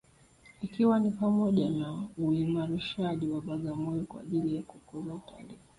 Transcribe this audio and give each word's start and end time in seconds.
Ikiwa 0.61 0.99
ni 0.99 1.11
pamoja 1.11 1.69
na 1.69 2.07
uimarishaji 2.17 3.27
wa 3.27 3.41
Bagamoyo 3.41 4.03
kwa 4.05 4.21
ajili 4.21 4.55
ya 4.55 4.61
kukuza 4.63 5.13
utalii 5.13 5.57